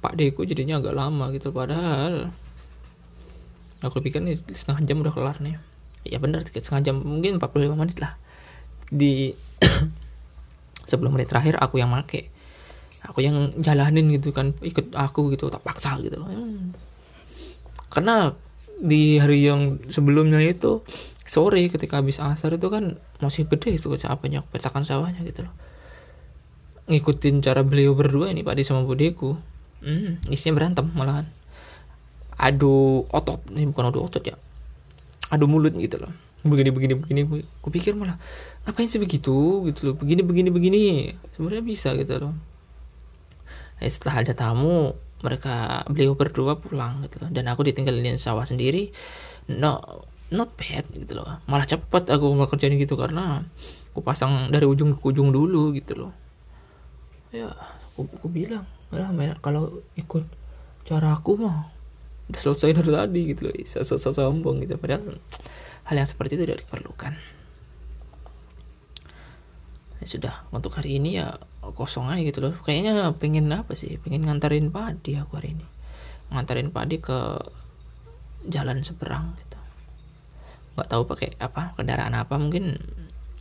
Pak 0.00 0.16
Deku 0.16 0.48
jadinya 0.48 0.80
agak 0.80 0.96
lama 0.96 1.28
gitu. 1.36 1.52
Padahal 1.52 2.32
aku 3.84 4.00
pikir 4.00 4.24
nih 4.24 4.40
setengah 4.48 4.80
jam 4.88 5.04
udah 5.04 5.12
kelar 5.12 5.44
nih. 5.44 5.60
Ya 6.08 6.16
benar 6.16 6.48
setengah 6.48 6.80
jam 6.80 6.96
mungkin 7.04 7.36
45 7.36 7.76
menit 7.76 8.00
lah. 8.00 8.16
Di 8.88 9.36
10 10.88 10.96
menit 11.12 11.28
terakhir 11.28 11.60
aku 11.60 11.84
yang 11.84 11.92
make 11.92 12.32
aku 13.04 13.20
yang 13.20 13.52
jalanin 13.60 14.08
gitu 14.08 14.32
kan 14.32 14.56
ikut 14.64 14.96
aku 14.96 15.28
gitu 15.36 15.52
tak 15.52 15.60
paksa 15.60 16.00
gitu 16.00 16.16
loh. 16.24 16.28
Hmm. 16.32 16.72
karena 17.92 18.34
di 18.80 19.22
hari 19.22 19.46
yang 19.46 19.78
sebelumnya 19.86 20.42
itu 20.42 20.82
sore 21.22 21.62
ketika 21.70 22.02
habis 22.02 22.18
asar 22.18 22.58
itu 22.58 22.66
kan 22.66 22.98
masih 23.22 23.46
gede 23.46 23.78
itu 23.78 23.86
apanya 24.08 24.42
petakan 24.50 24.82
sawahnya 24.82 25.22
gitu 25.22 25.46
loh. 25.46 25.54
Ngikutin 26.90 27.40
cara 27.40 27.64
beliau 27.64 27.96
berdua 27.96 28.28
ini 28.28 28.44
Pak 28.44 28.60
Di 28.60 28.64
sama 28.66 28.84
Budeku 28.84 29.38
hmm, 29.80 30.28
isinya 30.28 30.58
berantem 30.58 30.90
malahan. 30.92 31.24
Adu 32.34 33.06
otot 33.08 33.40
ini 33.54 33.70
bukan 33.70 33.94
adu 33.94 34.04
otot 34.04 34.20
ya. 34.20 34.36
Adu 35.32 35.46
mulut 35.46 35.72
gitu 35.78 35.96
loh. 36.02 36.12
Begini 36.44 36.74
begini 36.74 36.92
begini 36.98 37.20
aku 37.62 37.72
pikir 37.72 37.96
malah 37.96 38.20
ngapain 38.68 38.90
sih 38.90 39.00
begitu? 39.00 39.64
gitu 39.70 39.80
loh. 39.86 39.94
Begini 39.96 40.20
begini 40.20 40.50
begini. 40.52 40.84
Sebenarnya 41.38 41.64
bisa 41.64 41.96
gitu 41.96 42.20
loh 42.20 42.34
eh, 43.84 43.92
setelah 43.92 44.24
ada 44.24 44.32
tamu 44.32 44.96
mereka 45.20 45.84
beliau 45.88 46.16
berdua 46.16 46.56
pulang 46.56 47.04
gitu 47.04 47.20
loh. 47.20 47.28
Dan 47.28 47.48
aku 47.52 47.68
ditinggalin 47.68 48.16
sawah 48.16 48.48
sendiri. 48.48 48.88
No 49.52 49.80
not 50.32 50.56
bad 50.56 50.88
gitu 50.92 51.20
loh. 51.20 51.44
Malah 51.44 51.68
cepet 51.68 52.08
aku 52.08 52.32
kerjain 52.48 52.80
gitu 52.80 52.96
karena 52.96 53.44
aku 53.92 54.00
pasang 54.00 54.48
dari 54.48 54.64
ujung 54.64 54.96
ke 54.96 55.04
ujung 55.04 55.30
dulu 55.30 55.76
gitu 55.76 55.94
loh. 55.94 56.12
Ya 57.28 57.52
aku, 57.92 58.08
aku 58.08 58.28
bilang 58.32 58.64
lah 58.94 59.10
kalau 59.42 59.84
ikut 59.98 60.24
cara 60.86 61.18
aku 61.18 61.40
mah 61.40 61.72
udah 62.30 62.40
selesai 62.40 62.80
dari 62.80 62.90
tadi 62.92 63.20
gitu 63.36 63.40
loh. 63.48 63.54
Sosok 63.64 64.12
sombong 64.12 64.64
gitu. 64.64 64.80
Padahal 64.80 65.20
hal 65.84 65.94
yang 65.94 66.08
seperti 66.08 66.40
itu 66.40 66.48
tidak 66.48 66.64
diperlukan. 66.64 67.16
Ya 70.00 70.06
sudah 70.08 70.34
untuk 70.52 70.76
hari 70.76 71.00
ini 71.00 71.16
ya 71.20 71.36
kosong 71.72 72.12
aja 72.12 72.20
gitu 72.20 72.44
loh. 72.44 72.54
Kayaknya 72.60 73.08
pengen 73.16 73.48
apa 73.48 73.72
sih? 73.72 73.96
Pengen 74.02 74.28
ngantarin 74.28 74.68
padi 74.68 75.16
aku 75.16 75.40
hari 75.40 75.56
ini. 75.56 75.66
Ngantarin 76.34 76.68
padi 76.68 77.00
ke 77.00 77.40
jalan 78.44 78.84
seberang 78.84 79.32
gitu. 79.40 79.58
Nggak 80.76 80.88
tahu 80.90 81.02
pakai 81.08 81.38
apa 81.40 81.72
kendaraan 81.78 82.12
apa 82.12 82.36
mungkin 82.36 82.76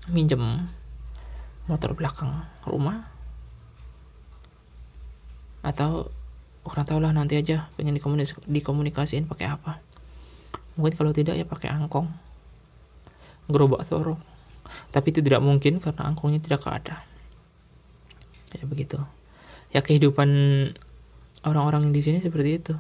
minjem 0.08 0.72
motor 1.68 1.92
belakang 1.98 2.48
rumah. 2.64 3.12
Atau 5.64 6.12
kurang 6.64 6.88
tahu 6.88 7.04
lah 7.04 7.12
nanti 7.12 7.36
aja 7.36 7.68
pengen 7.76 8.00
dikomunis 8.00 8.32
dikomunikasiin 8.48 9.28
pakai 9.28 9.52
apa. 9.52 9.84
Mungkin 10.80 10.96
kalau 10.96 11.12
tidak 11.12 11.36
ya 11.36 11.44
pakai 11.44 11.76
angkong. 11.76 12.08
Gerobak 13.52 13.84
sorong 13.84 14.34
tapi 14.94 15.14
itu 15.14 15.20
tidak 15.22 15.42
mungkin 15.44 15.82
karena 15.82 16.08
angkongnya 16.08 16.42
tidak 16.42 16.64
ada 16.66 17.04
ya 18.56 18.64
begitu. 18.70 19.02
Ya 19.74 19.82
kehidupan 19.82 20.30
orang-orang 21.44 21.92
di 21.92 22.02
sini 22.06 22.22
seperti 22.22 22.62
itu. 22.62 22.74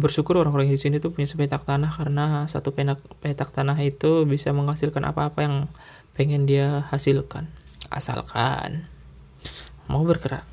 Bersyukur 0.00 0.40
orang-orang 0.40 0.72
di 0.72 0.80
sini 0.80 0.98
tuh 0.98 1.12
punya 1.12 1.28
sepetak 1.28 1.68
tanah 1.68 1.92
karena 1.92 2.48
satu 2.48 2.72
petak 2.72 2.98
petak 3.20 3.52
tanah 3.52 3.76
itu 3.84 4.24
bisa 4.24 4.50
menghasilkan 4.50 5.04
apa-apa 5.04 5.38
yang 5.44 5.56
pengen 6.16 6.48
dia 6.48 6.88
hasilkan. 6.88 7.46
Asalkan 7.92 8.88
mau 9.90 10.06
bergerak 10.06 10.46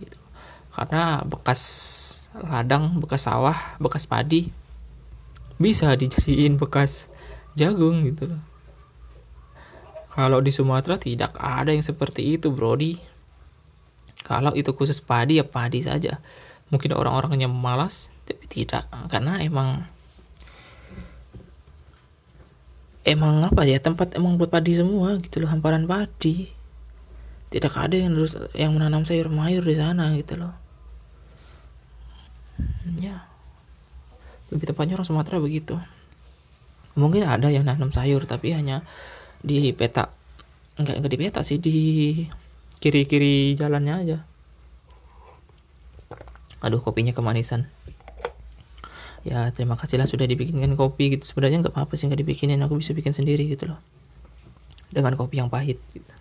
gitu. 0.00 0.18
karena 0.72 1.22
bekas 1.22 1.60
ladang 2.34 2.98
bekas 2.98 3.28
sawah 3.28 3.76
bekas 3.78 4.08
padi 4.08 4.50
bisa 5.60 5.94
dijadiin 5.94 6.58
bekas 6.58 7.06
jagung 7.54 8.02
gitu 8.08 8.34
loh. 8.34 8.42
Kalau 10.14 10.38
di 10.38 10.54
Sumatera 10.54 10.94
tidak 10.98 11.34
ada 11.38 11.74
yang 11.74 11.82
seperti 11.82 12.38
itu 12.38 12.50
Brody 12.54 12.98
kalau 14.24 14.56
itu 14.56 14.72
khusus 14.72 15.04
padi 15.04 15.36
ya 15.36 15.44
padi 15.44 15.84
saja. 15.84 16.16
Mungkin 16.72 16.96
orang-orangnya 16.96 17.44
malas 17.44 18.08
tapi 18.24 18.48
tidak. 18.48 18.88
Karena 19.12 19.36
emang 19.44 19.84
emang 23.04 23.44
apa 23.44 23.68
ya 23.68 23.76
tempat 23.76 24.16
emang 24.16 24.40
buat 24.40 24.48
padi 24.48 24.80
semua 24.80 25.20
gitu 25.20 25.44
loh 25.44 25.52
hamparan 25.52 25.84
padi. 25.84 26.48
Tidak 27.52 27.70
ada 27.70 27.94
yang 27.94 28.16
harus 28.16 28.34
yang 28.56 28.72
menanam 28.72 29.04
sayur 29.04 29.28
mayur 29.28 29.60
di 29.60 29.76
sana 29.76 30.16
gitu 30.16 30.40
loh. 30.40 30.56
Ya. 32.96 33.28
Lebih 34.48 34.72
tepatnya 34.72 34.96
orang 34.96 35.06
Sumatera 35.06 35.36
begitu. 35.36 35.76
Mungkin 36.96 37.28
ada 37.28 37.52
yang 37.52 37.68
nanam 37.68 37.92
sayur 37.92 38.24
tapi 38.24 38.56
hanya 38.56 38.80
di 39.44 39.68
peta 39.76 40.08
enggak 40.80 40.96
enggak 40.96 41.12
di 41.12 41.20
peta 41.20 41.40
sih 41.44 41.60
di 41.60 41.76
kiri 42.84 43.08
kiri 43.08 43.56
jalannya 43.56 43.94
aja. 43.96 44.18
Aduh 46.60 46.84
kopinya 46.84 47.16
kemanisan. 47.16 47.64
Ya 49.24 49.48
terima 49.56 49.80
kasih 49.80 49.96
lah 49.96 50.04
sudah 50.04 50.28
dibikinkan 50.28 50.76
kopi 50.76 51.16
gitu. 51.16 51.24
Sebenarnya 51.24 51.64
nggak 51.64 51.72
apa-apa 51.72 51.96
sih 51.96 52.04
nggak 52.12 52.20
dibikinin. 52.20 52.60
Aku 52.60 52.76
bisa 52.76 52.92
bikin 52.92 53.16
sendiri 53.16 53.48
gitu 53.48 53.72
loh. 53.72 53.80
Dengan 54.92 55.16
kopi 55.16 55.40
yang 55.40 55.48
pahit 55.48 55.80
gitu. 55.96 56.12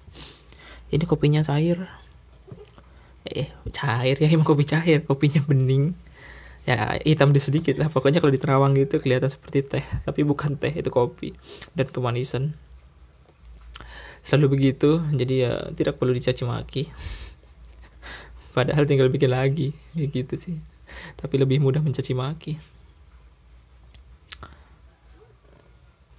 Ini 0.87 1.03
kopinya 1.03 1.43
cair. 1.43 1.83
Eh 3.27 3.51
cair 3.75 4.15
ya 4.23 4.31
emang 4.31 4.47
kopi 4.47 4.63
cair. 4.63 5.03
Kopinya 5.03 5.43
bening. 5.43 5.99
Ya 6.63 6.95
hitam 7.03 7.35
di 7.35 7.43
sedikit 7.43 7.75
lah. 7.75 7.91
Pokoknya 7.91 8.23
kalau 8.23 8.31
diterawang 8.31 8.71
gitu 8.79 9.03
kelihatan 9.03 9.27
seperti 9.27 9.67
teh. 9.67 9.83
Tapi 9.83 10.23
bukan 10.23 10.55
teh 10.55 10.71
itu 10.71 10.87
kopi. 10.87 11.35
Dan 11.75 11.91
kemanisan 11.91 12.55
selalu 14.23 14.57
begitu 14.57 15.03
jadi 15.11 15.33
ya 15.35 15.53
tidak 15.75 15.99
perlu 15.99 16.15
dicaci 16.15 16.47
maki. 16.47 16.83
Padahal 18.55 18.87
tinggal 18.87 19.11
bikin 19.11 19.29
lagi 19.35 19.75
ya 19.93 20.07
gitu 20.07 20.33
sih. 20.39 20.57
Tapi 21.19 21.35
lebih 21.37 21.59
mudah 21.59 21.83
mencaci 21.83 22.15
maki. 22.15 22.55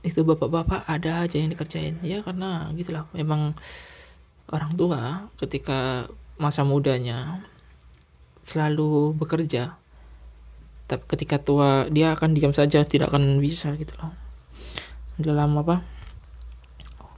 Itu 0.05 0.21
bapak-bapak 0.21 0.85
ada 0.85 1.25
aja 1.25 1.37
yang 1.41 1.49
dikerjain. 1.49 1.97
Ya 2.05 2.21
karena 2.21 2.69
gitulah 2.77 3.09
memang 3.17 3.57
orang 4.53 4.77
tua 4.77 5.33
ketika 5.41 6.13
masa 6.37 6.67
mudanya 6.67 7.41
selalu 8.45 9.17
bekerja 9.17 9.81
tapi 10.85 11.01
ketika 11.17 11.41
tua 11.41 11.89
dia 11.89 12.13
akan 12.13 12.37
diam 12.37 12.53
saja 12.53 12.85
tidak 12.85 13.09
akan 13.09 13.41
bisa 13.41 13.73
gitu 13.81 13.97
loh. 13.97 14.13
Dalam 15.17 15.57
apa 15.57 15.81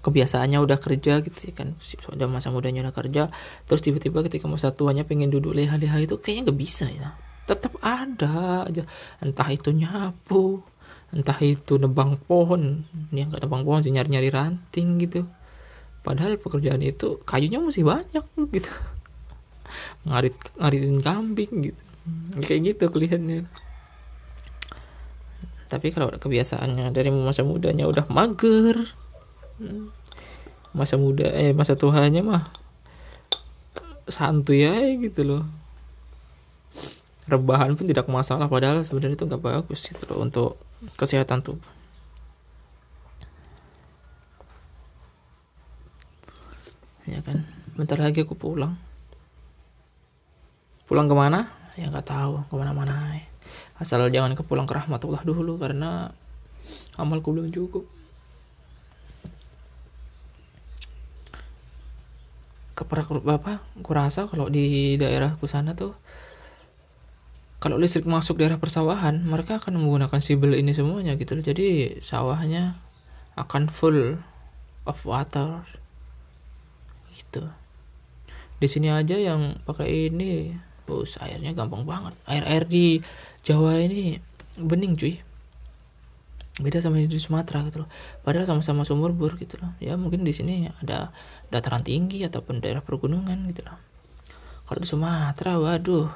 kebiasaannya 0.06 0.62
udah 0.62 0.78
kerja 0.78 1.18
gitu 1.26 1.50
ya 1.50 1.52
kan. 1.52 1.74
Sudah 1.82 2.30
masa 2.30 2.54
mudanya 2.54 2.86
udah 2.86 2.94
kerja 2.94 3.26
terus 3.66 3.82
tiba-tiba 3.82 4.22
ketika 4.30 4.46
masa 4.46 4.70
tuanya 4.70 5.02
pengen 5.02 5.34
duduk 5.34 5.58
leha-leha 5.58 5.98
itu 6.06 6.22
kayaknya 6.22 6.50
nggak 6.50 6.60
bisa 6.62 6.86
ya. 6.86 7.18
Tetap 7.50 7.74
ada 7.82 8.70
aja. 8.70 8.86
Entah 9.18 9.48
itu 9.50 9.74
nyapu 9.74 10.62
entah 11.14 11.38
itu 11.42 11.78
nebang 11.78 12.18
pohon. 12.18 12.82
Yang 13.14 13.26
nggak 13.34 13.42
nebang 13.46 13.62
pohon 13.62 13.80
sih 13.82 13.94
nyari-nyari 13.94 14.30
ranting 14.30 14.98
gitu. 15.02 15.26
Padahal 16.02 16.38
pekerjaan 16.38 16.82
itu 16.82 17.18
kayunya 17.26 17.58
masih 17.58 17.82
banyak 17.82 18.24
gitu. 18.54 18.72
Ngarit 20.06 20.36
ngaritin 20.58 20.98
kambing 21.02 21.52
gitu. 21.70 21.80
Kayak 22.38 22.60
gitu 22.74 22.84
kelihatannya. 22.94 23.46
Tapi 25.66 25.90
kalau 25.90 26.14
kebiasaannya 26.14 26.94
dari 26.94 27.10
masa 27.10 27.42
mudanya 27.42 27.90
udah 27.90 28.06
mager 28.06 28.86
masa 30.76 31.00
muda 31.00 31.24
eh 31.32 31.56
masa 31.56 31.72
tuanya 31.72 32.20
mah 32.20 32.52
santuy 34.06 34.68
ya 34.68 34.76
gitu 35.00 35.22
loh. 35.26 35.42
Rebahan 37.26 37.74
pun 37.74 37.90
tidak 37.90 38.06
masalah 38.06 38.46
padahal 38.46 38.86
sebenarnya 38.86 39.18
itu 39.18 39.26
nggak 39.26 39.42
bagus 39.42 39.90
gitu 39.90 40.06
loh 40.06 40.22
untuk 40.22 40.60
kesehatan 40.94 41.42
tubuh. 41.42 41.74
Ya 47.06 47.18
kan? 47.22 47.46
Bentar 47.74 47.98
lagi 47.98 48.22
aku 48.22 48.38
pulang. 48.38 48.78
Pulang 50.86 51.10
ke 51.10 51.14
mana? 51.18 51.50
Ya 51.74 51.90
nggak 51.90 52.06
tahu 52.06 52.46
ke 52.46 52.54
mana-mana 52.54 53.26
asal 53.76 54.08
jangan 54.08 54.32
ke 54.32 54.40
pulang 54.40 54.64
ke 54.64 54.72
rahmatullah 54.72 55.20
dulu 55.20 55.60
karena 55.60 56.08
amalku 56.96 57.32
belum 57.32 57.52
cukup 57.52 57.84
keperak 62.76 63.08
bapak 63.24 63.64
kurasa 63.80 64.28
kalau 64.28 64.52
di 64.52 64.94
daerah 65.00 65.34
sana 65.48 65.72
tuh 65.72 65.96
kalau 67.56 67.80
listrik 67.80 68.04
masuk 68.04 68.36
daerah 68.36 68.60
persawahan 68.60 69.24
mereka 69.24 69.56
akan 69.56 69.80
menggunakan 69.80 70.20
sibel 70.20 70.52
ini 70.54 70.76
semuanya 70.76 71.16
gitu 71.16 71.34
loh. 71.34 71.42
Jadi 71.42 71.98
sawahnya 72.04 72.76
akan 73.34 73.72
full 73.72 74.20
of 74.84 74.98
water 75.08 75.64
gitu. 77.16 77.48
Di 78.60 78.68
sini 78.68 78.92
aja 78.92 79.16
yang 79.16 79.56
pakai 79.64 80.12
ini 80.12 80.52
bos 80.84 81.16
airnya 81.18 81.56
gampang 81.56 81.88
banget. 81.88 82.12
Air 82.28 82.44
air 82.44 82.64
di 82.68 83.00
Jawa 83.40 83.80
ini 83.80 84.20
bening 84.60 84.94
cuy 84.94 85.25
beda 86.56 86.80
sama 86.80 87.04
di 87.04 87.20
Sumatera 87.20 87.60
gitu 87.68 87.84
loh. 87.84 87.90
Padahal 88.24 88.48
sama-sama 88.48 88.88
sumur 88.88 89.12
bor 89.12 89.36
gitu 89.36 89.60
loh. 89.60 89.76
Ya 89.76 90.00
mungkin 90.00 90.24
di 90.24 90.32
sini 90.32 90.72
ada 90.80 91.12
dataran 91.52 91.84
tinggi 91.84 92.24
ataupun 92.24 92.64
daerah 92.64 92.80
pergunungan 92.80 93.36
gitu 93.52 93.68
loh. 93.68 93.76
Kalau 94.66 94.80
di 94.80 94.88
Sumatera 94.88 95.60
waduh 95.60 96.08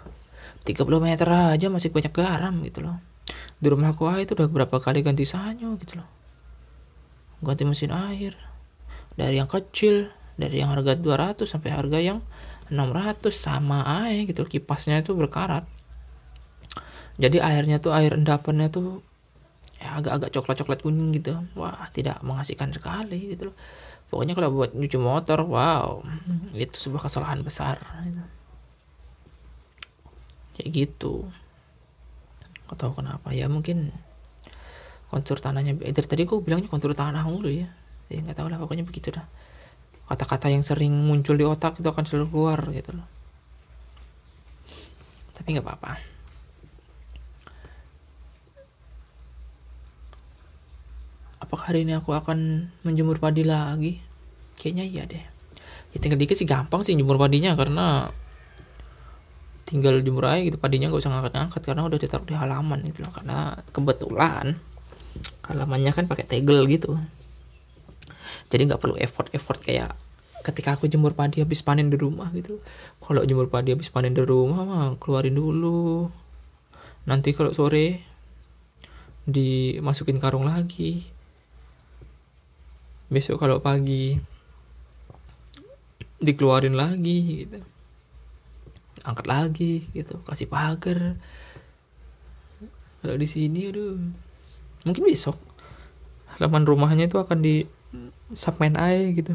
30 0.65 0.81
meter 1.01 1.29
aja 1.29 1.67
masih 1.69 1.93
banyak 1.93 2.13
garam 2.13 2.57
gitu 2.65 2.81
loh. 2.81 2.97
Di 3.61 3.69
rumah 3.69 3.93
aku 3.93 4.09
itu 4.17 4.33
udah 4.33 4.49
berapa 4.49 4.77
kali 4.81 5.05
ganti 5.05 5.29
sanyo 5.29 5.77
gitu 5.77 6.01
loh. 6.01 6.09
Ganti 7.45 7.69
mesin 7.69 7.93
air. 7.93 8.33
Dari 9.13 9.37
yang 9.37 9.49
kecil 9.49 10.09
dari 10.41 10.65
yang 10.65 10.73
harga 10.73 10.97
200 10.97 11.45
sampai 11.45 11.69
harga 11.69 12.01
yang 12.01 12.25
600 12.73 13.29
sama 13.29 13.85
aja 13.85 14.25
gitu 14.25 14.49
kipasnya 14.49 15.05
itu 15.05 15.13
berkarat. 15.13 15.69
Jadi 17.21 17.37
airnya 17.37 17.77
tuh 17.77 17.93
air 17.93 18.17
endapannya 18.17 18.73
tuh 18.73 19.05
ya 19.81 19.97
agak-agak 19.97 20.31
coklat-coklat 20.37 20.81
kuning 20.85 21.17
gitu. 21.17 21.41
Wah 21.57 21.89
tidak 21.97 22.21
mengasihkan 22.21 22.69
sekali 22.71 23.33
gitu 23.33 23.51
loh. 23.51 23.57
Pokoknya 24.13 24.37
kalau 24.37 24.53
buat 24.53 24.77
nyuci 24.77 24.99
motor 25.01 25.41
wow 25.49 26.05
itu 26.53 26.77
sebuah 26.77 27.09
kesalahan 27.09 27.41
besar. 27.41 27.81
Gitu. 28.05 28.23
kayak 30.61 30.69
gitu. 30.77 31.25
Gak 32.69 32.77
tahu 32.77 33.01
kenapa. 33.01 33.33
Ya 33.33 33.49
mungkin 33.49 33.97
kontur 35.09 35.41
tanahnya 35.41 35.75
dari 35.75 36.07
tadi 36.07 36.23
gue 36.29 36.39
bilangnya 36.39 36.69
kontur 36.69 36.93
tanah 36.93 37.25
mulu 37.25 37.49
ya. 37.49 37.73
Ya 38.13 38.21
nggak 38.21 38.37
tahu 38.37 38.53
lah 38.53 38.61
pokoknya 38.61 38.85
begitu 38.85 39.17
dah. 39.17 39.25
Kata-kata 40.11 40.51
yang 40.53 40.67
sering 40.67 40.93
muncul 40.93 41.39
di 41.39 41.47
otak 41.47 41.81
itu 41.81 41.89
akan 41.89 42.05
selalu 42.05 42.27
keluar 42.29 42.61
gitu 42.75 42.93
loh. 42.93 43.07
Tapi 45.39 45.57
nggak 45.57 45.65
apa-apa 45.65 46.20
apakah 51.61 51.77
hari 51.77 51.85
ini 51.85 51.93
aku 51.93 52.17
akan 52.17 52.73
menjemur 52.89 53.21
padi 53.21 53.45
lagi. 53.45 54.01
Kayaknya 54.57 54.85
iya 54.89 55.03
deh. 55.05 55.25
Ya 55.93 55.99
tinggal 56.01 56.17
dikit 56.17 56.41
sih 56.41 56.49
gampang 56.49 56.81
sih 56.81 56.97
jemur 56.97 57.21
padinya 57.21 57.53
karena 57.53 58.09
tinggal 59.69 60.01
jemur 60.01 60.25
aja 60.25 60.41
gitu 60.41 60.57
padinya 60.57 60.89
nggak 60.89 61.05
usah 61.05 61.13
ngangkat-ngangkat 61.13 61.61
karena 61.61 61.83
udah 61.85 61.99
ditaruh 62.01 62.25
di 62.25 62.33
halaman 62.33 62.81
gitu 62.89 63.05
loh 63.05 63.13
karena 63.13 63.61
kebetulan 63.77 64.57
halamannya 65.45 65.93
kan 65.93 66.09
pakai 66.09 66.25
tegel 66.25 66.65
gitu. 66.65 66.97
Jadi 68.49 68.73
nggak 68.73 68.81
perlu 68.81 68.97
effort 68.97 69.29
effort 69.37 69.61
kayak 69.61 69.93
ketika 70.41 70.81
aku 70.81 70.89
jemur 70.89 71.13
padi 71.13 71.45
habis 71.45 71.61
panen 71.61 71.93
di 71.93 72.01
rumah 72.01 72.33
gitu. 72.33 72.57
Kalau 73.05 73.21
jemur 73.29 73.53
padi 73.53 73.77
habis 73.77 73.93
panen 73.93 74.17
di 74.17 74.25
rumah 74.25 74.65
mah 74.65 74.89
keluarin 74.97 75.37
dulu. 75.37 76.09
Nanti 77.05 77.37
kalau 77.37 77.53
sore 77.53 78.01
dimasukin 79.29 80.17
karung 80.17 80.49
lagi 80.49 81.20
besok 83.11 83.43
kalau 83.43 83.59
pagi 83.59 84.17
dikeluarin 86.23 86.79
lagi 86.79 87.45
gitu. 87.45 87.59
Angkat 89.03 89.27
lagi 89.27 89.85
gitu 89.91 90.23
kasih 90.25 90.47
pagar. 90.47 91.19
Kalau 93.03 93.17
di 93.19 93.27
sini 93.27 93.69
aduh. 93.69 93.99
Mungkin 94.87 95.03
besok. 95.05 95.37
Halaman 96.37 96.65
rumahnya 96.65 97.11
itu 97.11 97.19
akan 97.21 97.43
di 97.43 97.67
submen 98.33 98.79
air 98.79 99.13
gitu. 99.13 99.35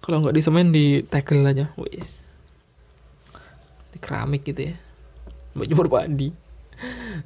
Kalau 0.00 0.24
nggak 0.24 0.36
di 0.38 0.42
semen 0.44 0.72
di 0.72 1.02
tackle 1.04 1.44
aja. 1.44 1.74
Wis. 1.76 2.16
Di 3.92 3.98
keramik 4.00 4.46
gitu 4.46 4.72
ya. 4.72 4.76
Mau 5.52 5.66
jemur 5.66 5.90
padi 5.90 6.48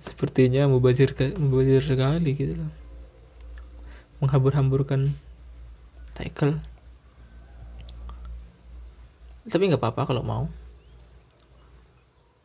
sepertinya 0.00 0.64
mubazir 0.64 1.12
mubazir 1.36 1.84
sekali 1.84 2.32
gitu 2.32 2.56
loh 2.56 2.81
menghambur-hamburkan 4.22 5.18
tackle. 6.14 6.62
Tapi 9.50 9.62
nggak 9.66 9.82
apa-apa 9.82 10.14
kalau 10.14 10.22
mau. 10.22 10.44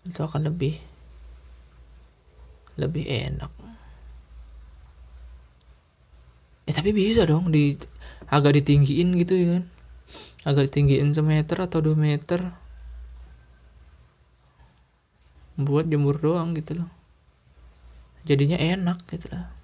Itu 0.01 0.25
akan 0.25 0.49
lebih 0.49 0.81
lebih 2.81 3.05
enak. 3.05 3.53
Eh 6.65 6.73
tapi 6.73 6.89
bisa 6.97 7.29
dong 7.29 7.53
di 7.53 7.77
agak 8.25 8.57
ditinggiin 8.57 9.13
gitu 9.21 9.33
ya 9.37 9.47
kan? 9.61 9.63
Agak 10.49 10.73
ditinggiin 10.73 11.13
semeter 11.13 11.61
atau 11.61 11.77
dua 11.77 11.93
meter. 11.93 12.41
Buat 15.61 15.93
jemur 15.93 16.17
doang 16.17 16.57
gitu 16.57 16.81
loh. 16.81 16.89
Jadinya 18.25 18.57
enak 18.57 19.05
gitu 19.13 19.29
loh 19.29 19.56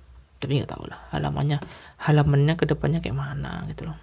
tapi 0.44 0.60
nggak 0.60 0.76
tahu 0.76 0.92
lah 0.92 1.00
halamannya 1.16 1.64
halamannya 2.04 2.60
ke 2.60 2.68
depannya 2.68 3.00
kayak 3.00 3.16
mana 3.16 3.64
gitu 3.72 3.88
loh. 3.88 3.96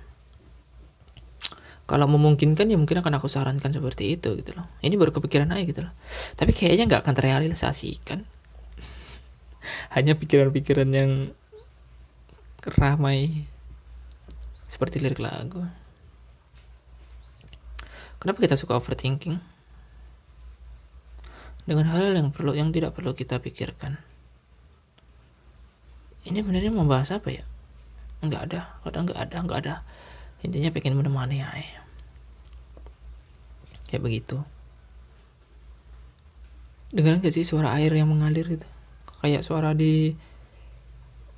Kalau 1.85 2.07
memungkinkan 2.07 2.71
ya 2.71 2.79
mungkin 2.79 3.03
akan 3.03 3.19
aku 3.19 3.27
sarankan 3.27 3.75
seperti 3.75 4.15
itu 4.15 4.33
gitu 4.39 4.55
loh. 4.55 4.65
Ini 4.79 4.95
baru 4.95 5.11
kepikiran 5.11 5.51
aja 5.51 5.65
gitu 5.67 5.81
loh. 5.85 5.93
Tapi 6.39 6.55
kayaknya 6.55 6.87
nggak 6.87 7.03
akan 7.03 7.15
terrealisasikan. 7.19 8.23
Hanya 9.99 10.15
pikiran-pikiran 10.15 10.87
yang 10.87 11.35
ramai. 12.79 13.43
Seperti 14.71 15.03
lirik 15.03 15.19
lagu. 15.19 15.67
Kenapa 18.23 18.39
kita 18.39 18.55
suka 18.55 18.79
overthinking? 18.79 19.43
Dengan 21.67 21.91
hal 21.91 22.15
yang 22.15 22.31
perlu 22.31 22.55
yang 22.55 22.71
tidak 22.71 22.95
perlu 22.95 23.19
kita 23.19 23.43
pikirkan 23.43 23.99
ini 26.29 26.39
benernya 26.45 26.73
membahas 26.73 27.17
apa 27.17 27.29
ya? 27.33 27.45
Nggak 28.21 28.43
ada 28.53 28.61
kadang 28.85 29.05
nggak 29.09 29.21
ada 29.21 29.37
nggak 29.45 29.61
ada. 29.65 29.75
Intinya 30.41 30.73
pengen 30.73 30.97
menemani 30.97 31.45
ya 31.45 31.53
kayak 33.91 34.07
begitu. 34.07 34.39
Dengar 36.95 37.19
gak 37.19 37.35
sih 37.35 37.43
suara 37.43 37.75
air 37.75 37.91
yang 37.91 38.07
mengalir 38.07 38.47
gitu? 38.47 38.67
Kayak 39.19 39.43
suara 39.43 39.75
di 39.75 40.15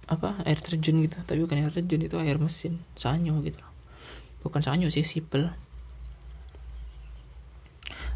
apa 0.05 0.37
air 0.45 0.61
terjun 0.61 1.01
gitu. 1.01 1.16
Tapi 1.25 1.40
bukan 1.40 1.64
air 1.64 1.73
terjun 1.73 2.05
itu 2.05 2.16
air 2.21 2.37
mesin. 2.37 2.85
Sanyo 2.92 3.40
gitu. 3.40 3.61
Bukan 4.45 4.61
sanyo 4.61 4.92
sih 4.92 5.05
sipel. 5.05 5.49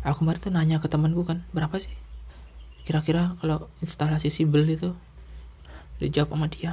Aku 0.05 0.23
kemarin 0.23 0.41
tuh 0.41 0.53
nanya 0.53 0.77
ke 0.79 0.89
temanku 0.93 1.25
kan 1.25 1.43
berapa 1.57 1.77
sih? 1.81 1.93
Kira-kira 2.85 3.35
kalau 3.41 3.73
instalasi 3.81 4.31
sibel 4.31 4.63
itu 4.69 4.95
dijawab 5.99 6.37
sama 6.37 6.47
dia. 6.49 6.73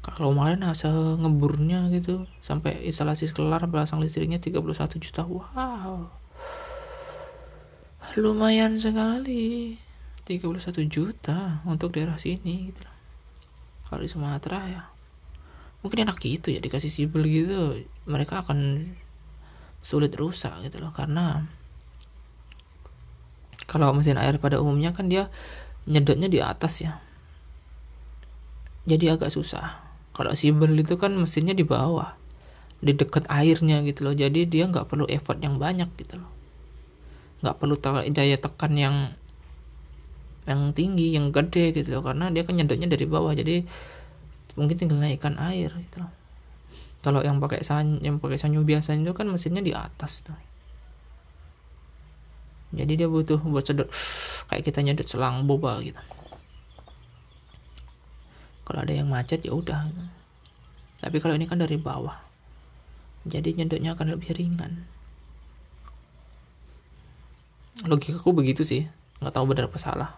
Kalau 0.00 0.32
kemarin 0.32 0.64
hasil 0.64 1.20
ngeburnya 1.20 1.92
gitu 1.92 2.24
sampai 2.40 2.88
instalasi 2.88 3.28
kelar 3.36 3.68
pasang 3.68 4.00
listriknya 4.00 4.40
31 4.40 4.96
juta. 4.96 5.22
Wow. 5.28 6.08
Lumayan 8.16 8.80
sekali. 8.80 9.76
31 10.24 10.86
juta 10.86 11.60
untuk 11.66 11.92
daerah 11.92 12.16
sini 12.16 12.70
gitu. 12.70 12.86
Kalau 13.90 14.00
di 14.00 14.08
Sumatera 14.08 14.60
ya 14.70 14.82
mungkin 15.80 16.04
enak 16.04 16.20
gitu 16.20 16.54
ya 16.54 16.62
dikasih 16.62 16.88
sibel 16.88 17.26
gitu. 17.26 17.84
Mereka 18.06 18.46
akan 18.46 18.88
sulit 19.80 20.12
rusak 20.16 20.52
gitu 20.64 20.80
loh 20.80 20.92
karena 20.92 21.48
kalau 23.64 23.92
mesin 23.96 24.20
air 24.20 24.36
pada 24.36 24.60
umumnya 24.60 24.92
kan 24.92 25.08
dia 25.08 25.32
nyedotnya 25.88 26.28
di 26.28 26.38
atas 26.44 26.84
ya 26.84 27.00
jadi 28.88 29.16
agak 29.16 29.32
susah. 29.32 29.82
Kalau 30.16 30.32
sibel 30.32 30.72
itu 30.76 30.96
kan 30.96 31.12
mesinnya 31.16 31.52
di 31.52 31.64
bawah 31.64 32.16
di 32.80 32.96
dekat 32.96 33.28
airnya 33.28 33.84
gitu 33.84 34.08
loh. 34.08 34.14
Jadi 34.16 34.48
dia 34.48 34.64
nggak 34.68 34.88
perlu 34.88 35.04
effort 35.08 35.36
yang 35.40 35.60
banyak 35.60 35.88
gitu 36.00 36.20
loh. 36.20 36.30
Nggak 37.44 37.56
perlu 37.60 37.76
daya 38.12 38.36
tekan 38.40 38.72
yang 38.76 38.96
yang 40.48 40.72
tinggi 40.72 41.12
yang 41.12 41.32
gede 41.32 41.76
gitu 41.76 42.00
loh. 42.00 42.02
Karena 42.04 42.32
dia 42.32 42.44
kan 42.44 42.56
nyedotnya 42.56 42.88
dari 42.88 43.04
bawah 43.04 43.32
jadi 43.36 43.64
mungkin 44.56 44.76
tinggal 44.76 44.98
naikkan 45.00 45.36
air 45.36 45.72
gitu 45.72 46.04
loh. 46.04 46.12
Kalau 47.00 47.24
yang 47.24 47.40
pakai 47.40 47.64
san 47.64 48.00
yang 48.04 48.20
pakai 48.20 48.36
sanyo 48.36 48.60
biasa 48.60 48.92
itu 48.96 49.12
kan 49.16 49.28
mesinnya 49.28 49.64
di 49.64 49.72
atas 49.72 50.24
tuh. 50.24 50.36
Jadi 52.70 52.92
dia 53.02 53.08
butuh 53.08 53.40
buat 53.44 53.64
sedot 53.64 53.88
kayak 54.48 54.64
kita 54.64 54.80
nyedot 54.84 55.06
selang 55.08 55.44
boba 55.44 55.80
gitu 55.84 56.00
kalau 58.70 58.86
ada 58.86 58.94
yang 58.94 59.10
macet 59.10 59.42
ya 59.42 59.50
udah. 59.50 59.90
Tapi 61.02 61.18
kalau 61.18 61.34
ini 61.34 61.50
kan 61.50 61.58
dari 61.58 61.74
bawah 61.74 62.14
jadi 63.26 63.50
nyedotnya 63.50 63.98
akan 63.98 64.14
lebih 64.14 64.30
ringan. 64.30 64.86
Logikaku 67.82 68.30
begitu 68.30 68.62
sih 68.62 68.86
nggak 69.18 69.34
tahu 69.34 69.50
benar 69.50 69.66
apa 69.66 69.74
salah. 69.82 70.10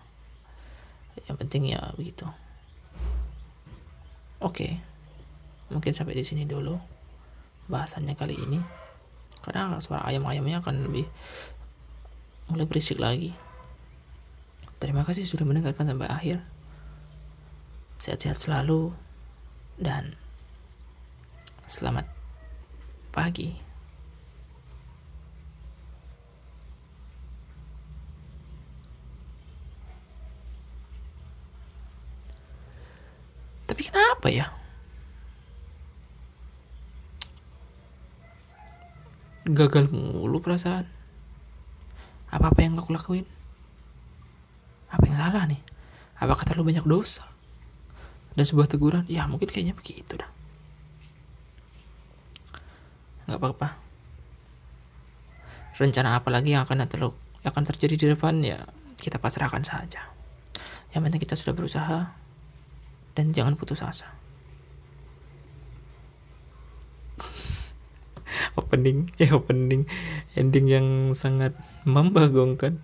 Yang 1.25 1.37
penting 1.41 1.73
ya 1.73 1.81
begitu. 1.97 2.29
Oke 4.37 4.77
mungkin 5.73 5.97
sampai 5.97 6.13
di 6.13 6.21
sini 6.21 6.45
dulu 6.45 6.77
bahasannya 7.73 8.13
kali 8.13 8.37
ini. 8.37 8.61
Karena 9.41 9.81
suara 9.81 10.05
ayam-ayamnya 10.13 10.61
akan 10.61 10.93
lebih 10.93 11.09
mulai 12.53 12.69
berisik 12.69 13.01
lagi. 13.01 13.33
Terima 14.77 15.09
kasih 15.09 15.25
sudah 15.25 15.49
mendengarkan 15.49 15.89
sampai 15.89 16.13
akhir 16.13 16.52
sehat-sehat 18.03 18.43
selalu 18.43 18.91
dan 19.79 20.19
selamat 21.71 22.03
pagi 23.15 23.55
Tapi 33.73 33.89
kenapa 33.89 34.29
ya? 34.29 34.53
Gagal 39.49 39.89
mulu 39.89 40.45
perasaan. 40.45 40.85
Apa-apa 42.29 42.61
yang 42.61 42.77
aku 42.77 42.93
lakuin? 42.93 43.25
Apa 44.93 45.09
yang 45.09 45.17
salah 45.17 45.49
nih? 45.49 45.65
Apakah 46.21 46.45
terlalu 46.45 46.77
banyak 46.77 46.85
dosa? 46.85 47.32
Dan 48.33 48.45
sebuah 48.49 48.69
teguran? 48.69 49.05
Ya 49.09 49.29
mungkin 49.29 49.49
kayaknya 49.49 49.77
begitu 49.77 50.17
dah. 50.17 50.31
Gak 53.29 53.39
apa-apa. 53.39 53.69
Rencana 55.77 56.21
apa 56.21 56.29
lagi 56.29 56.53
yang 56.53 56.65
akan 56.69 56.85
terlalu 56.89 57.17
akan 57.43 57.63
terjadi 57.67 57.95
di 57.99 58.07
depan 58.15 58.39
ya 58.45 58.63
kita 59.01 59.19
pasrahkan 59.19 59.67
saja. 59.67 60.07
Yang 60.95 61.03
penting 61.09 61.23
kita 61.27 61.35
sudah 61.35 61.55
berusaha 61.57 61.99
dan 63.19 63.35
jangan 63.35 63.59
putus 63.59 63.83
asa. 63.83 64.07
opening, 68.61 69.11
ya 69.19 69.35
opening, 69.35 69.89
ending 70.39 70.67
yang 70.69 70.87
sangat 71.17 71.57
membagongkan. 71.83 72.79